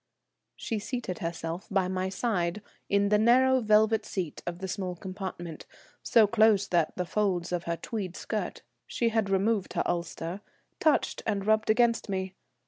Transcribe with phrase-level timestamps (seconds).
[0.55, 5.67] She seated herself by my side in the narrow velvet seat of the small compartment,
[6.01, 10.41] so close that the folds of her tweed skirt (she had removed her ulster)
[10.79, 12.33] touched and rubbed against me.